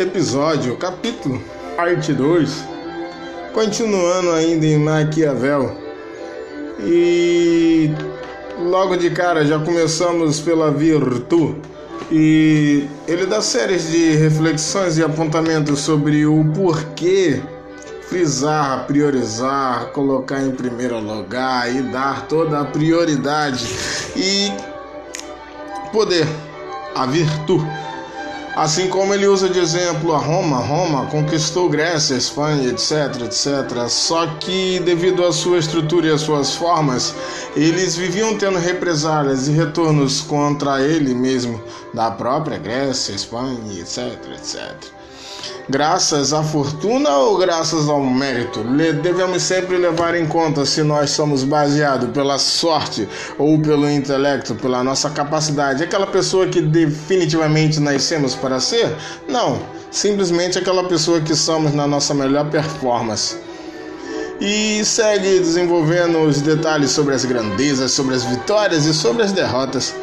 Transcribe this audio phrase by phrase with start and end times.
[0.00, 1.42] episódio, capítulo,
[1.76, 2.64] parte 2,
[3.52, 5.76] continuando ainda em Maquiavel.
[6.80, 7.90] E
[8.58, 11.60] logo de cara já começamos pela virtude.
[12.10, 17.40] E ele dá séries de reflexões e apontamentos sobre o porquê
[18.12, 23.66] frisar, priorizar, colocar em primeiro lugar e dar toda a prioridade
[24.14, 24.52] e
[25.90, 26.26] poder,
[26.94, 27.91] a virtude.
[28.54, 33.88] Assim como ele usa de exemplo a Roma, Roma conquistou Grécia, Espanha, etc, etc.
[33.88, 37.14] Só que devido à sua estrutura e às suas formas,
[37.56, 41.62] eles viviam tendo represálias e retornos contra ele mesmo,
[41.94, 45.01] da própria Grécia, Espanha, etc, etc
[45.68, 48.60] graças à fortuna ou graças ao mérito?
[49.02, 53.08] Devemos sempre levar em conta se nós somos baseados pela sorte
[53.38, 55.82] ou pelo intelecto, pela nossa capacidade.
[55.82, 58.94] Aquela pessoa que definitivamente nascemos para ser?
[59.28, 63.36] Não, simplesmente aquela pessoa que somos na nossa melhor performance.
[64.40, 69.94] E segue desenvolvendo os detalhes sobre as grandezas, sobre as vitórias e sobre as derrotas,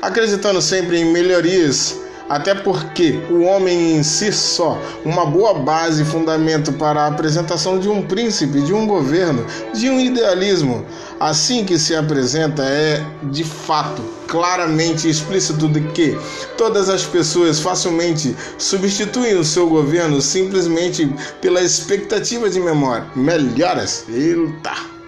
[0.00, 2.00] acreditando sempre em melhorias
[2.32, 7.78] até porque o homem em si só, uma boa base e fundamento para a apresentação
[7.78, 9.44] de um príncipe, de um governo,
[9.74, 10.82] de um idealismo,
[11.20, 16.18] assim que se apresenta é de fato claramente explícito de que
[16.56, 23.06] todas as pessoas facilmente substituem o seu governo simplesmente pela expectativa de memória.
[23.14, 24.06] Melhoras.
[24.08, 25.01] Eita!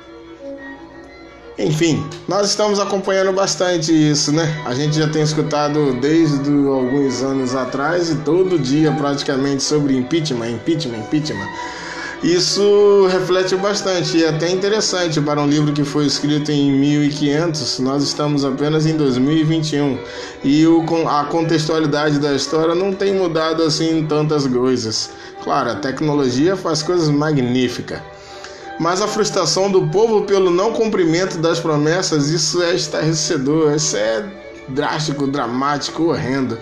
[1.56, 4.60] Enfim, nós estamos acompanhando bastante isso, né?
[4.66, 10.50] A gente já tem escutado desde alguns anos atrás e todo dia praticamente sobre impeachment,
[10.50, 11.48] impeachment, impeachment.
[12.24, 17.78] Isso reflete bastante e é até interessante para um livro que foi escrito em 1500.
[17.78, 19.96] Nós estamos apenas em 2021
[20.42, 25.10] e o, a contextualidade da história não tem mudado assim tantas coisas.
[25.44, 28.00] Claro, a tecnologia faz coisas magníficas
[28.78, 34.24] mas a frustração do povo pelo não cumprimento das promessas, isso é estarrecedor, isso é
[34.68, 36.58] drástico, dramático, horrendo.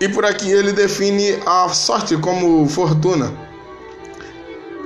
[0.00, 3.32] E por aqui ele define a sorte como fortuna.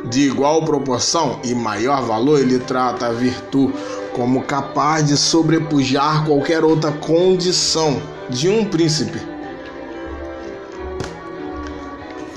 [0.04, 3.72] De igual proporção e maior valor, ele trata a virtude
[4.12, 9.33] como capaz de sobrepujar qualquer outra condição de um príncipe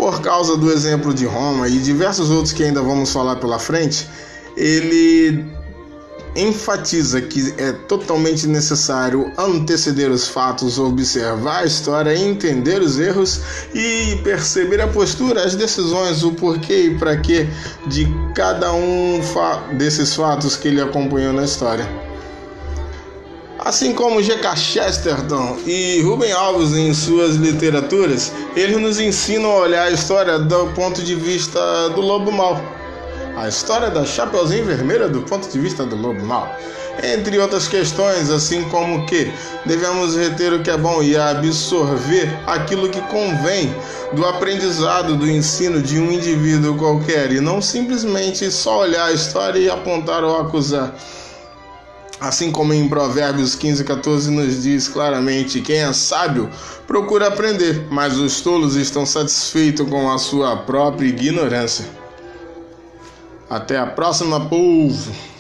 [0.08, 4.08] por causa do exemplo de Roma e diversos outros que ainda vamos falar pela frente,
[4.56, 5.46] ele
[6.34, 13.42] enfatiza que é totalmente necessário anteceder os fatos, observar a história, entender os erros
[13.74, 17.46] e perceber a postura, as decisões, o porquê e para quê
[17.86, 19.20] de cada um
[19.78, 22.07] desses fatos que ele acompanhou na história.
[23.68, 24.56] Assim como G.K.
[24.56, 30.68] Chesterton e Rubem Alves em suas literaturas, eles nos ensinam a olhar a história do
[30.68, 32.62] ponto de vista do lobo mau.
[33.36, 36.50] A história da Chapeuzinho Vermelha do ponto de vista do lobo mau.
[37.04, 39.30] Entre outras questões, assim como que
[39.66, 43.76] devemos reter o que é bom e absorver aquilo que convém
[44.14, 49.60] do aprendizado, do ensino de um indivíduo qualquer, e não simplesmente só olhar a história
[49.60, 50.96] e apontar ou acusar.
[52.20, 56.50] Assim como em Provérbios 15, 14 nos diz claramente: quem é sábio
[56.88, 61.86] procura aprender, mas os tolos estão satisfeitos com a sua própria ignorância.
[63.50, 65.37] Até a próxima, povo!